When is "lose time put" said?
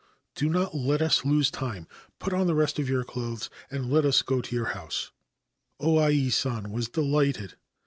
1.23-2.33